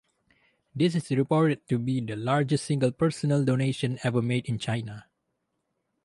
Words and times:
This 0.73 0.95
is 0.95 1.11
reported 1.11 1.67
to 1.67 1.77
be 1.77 2.01
the 2.01 2.15
largest 2.15 2.65
single 2.65 2.91
personal 2.91 3.45
donation 3.45 3.99
ever 4.03 4.19
made 4.23 4.47
in 4.47 4.57
China. 4.57 5.05